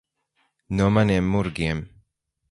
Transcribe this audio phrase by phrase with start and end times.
[0.79, 1.79] No maniem murgiem.